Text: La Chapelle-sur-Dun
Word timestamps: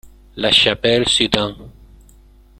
La 0.35 0.49
Chapelle-sur-Dun 0.51 1.55